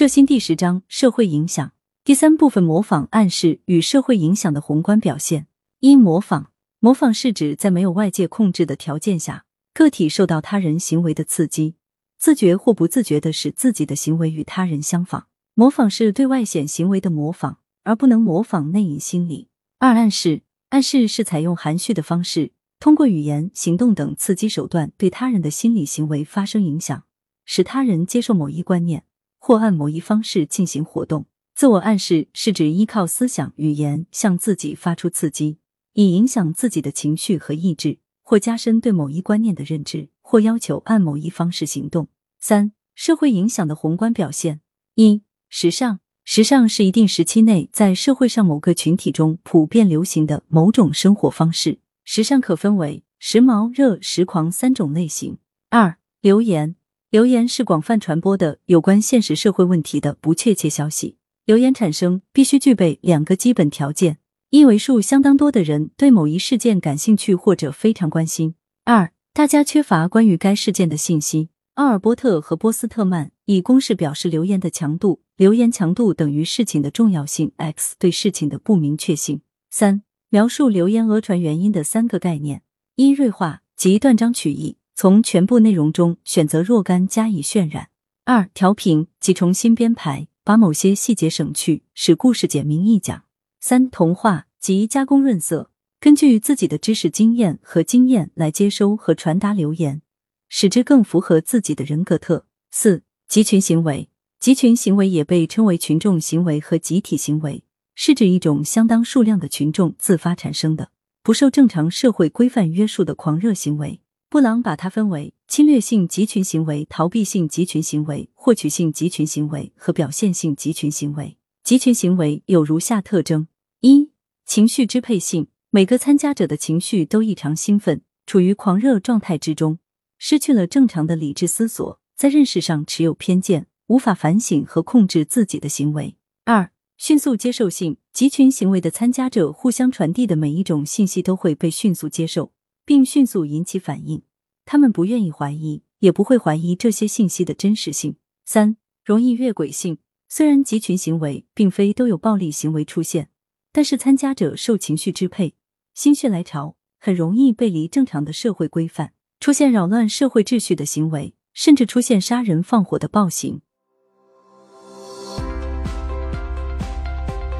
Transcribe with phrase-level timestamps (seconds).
[0.00, 5.46] 摄心第十章社会影响第三部分模仿暗示与社会影响的宏观表现。
[5.80, 6.50] 一、模仿。
[6.78, 11.74] 模仿是指在没有外界控制的条件下，个体受到他人行为的刺激，
[12.16, 15.26] 自觉或不自觉的使自己的行为与他人相仿。
[15.52, 19.48] 模仿是对外显行为的模仿，而不能模仿内隐心理。
[19.78, 20.40] 二、暗示。
[20.70, 27.04] 暗示是采用含蓄的方式，通过语言、行动等刺激手段，对他人的心理行为发生影响，
[27.44, 29.04] 使他人接受某一观念。
[29.40, 35.56] 或按某一方式进行活动，自我暗示是指依靠思想、语言向自己发出刺激，
[35.94, 42.08] 以影响自己的情绪和意志，或加深对某一观念的认知，或要求按某一方式行动。
[42.38, 44.60] 三、社会影响的宏观表现：
[44.94, 45.98] 一、时尚。
[46.22, 51.80] 时尚是一定时期内在社会上某个群体中普遍流行的某种生活方式。
[52.04, 55.38] 时尚可分为时髦、热、时狂三种类型。
[55.70, 56.76] 二、流言。
[57.10, 61.16] 流言是广泛传播的有关现实社会问题的不确切消息。
[61.44, 64.18] 流言产生必须具备两个基本条件：
[64.50, 68.52] 一为数相当多的人对某一事件感兴趣或者非常关心；
[68.84, 71.48] 二大家缺乏关于该事件的信息。
[71.74, 79.40] 奥尔波特和波斯特曼以公式表示流言的强度：流言强度等于事情的重要性 x 对事情的不明确性。
[79.68, 82.62] 三描述流言讹传原因的三个概念：
[82.94, 84.76] 一锐化即断章取义。
[85.00, 87.88] 从全部内容中选择若干加以渲染。
[88.26, 93.22] 二、调频即重新编排，把某些细节省去，使故事简明易讲。
[93.60, 100.02] 三、同化及加工润色，根据自己的知识经验和经验来接收和传达留言，
[100.50, 102.44] 使之更符合自己的人格特。
[102.70, 110.90] 四、集群行为，集群行为也被称为群众行为和集体行为，是指一种相当数量的群众自发产生的、
[111.22, 114.02] 不受正常社会规范约束的狂热行为。
[114.30, 121.36] 布朗把它分为侵略性集群行为、逃避性集群行为、获取性集群行为和表现性集群行为。
[121.64, 123.48] 集群行为有如下特征：
[123.80, 124.12] 一、
[124.46, 129.80] 情绪支配性，每个参加者的情绪都异常兴奋，处于狂热状态之中，
[130.16, 136.14] 失去了正常的理智思索，在认识上持有偏见，无法反省和控制自己的行为。
[136.44, 142.52] 二、迅速接受性，集群行为的参加者互相传递的每一种信息都会被迅速接受。
[142.86, 144.20] 并迅速引起反应，
[144.70, 148.14] 他们不愿意怀疑，也不会怀疑这些信息的真实性。
[148.44, 149.98] 三、容易越轨性。
[150.28, 153.30] 虽然集群行为并非都有暴力行为出现，
[153.72, 155.56] 但是参加者受情绪支配，
[155.92, 163.62] 心血来潮，很容易背离正常的社会规范，出现扰乱社会秩序的行为，甚至出现杀人放火的暴行。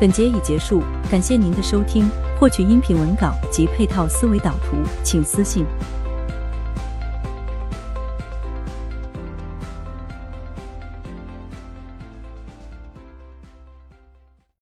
[0.00, 2.08] 本节已结束，感谢您的收听。
[2.40, 5.66] 获取音频文稿及配套思维导图，请私信。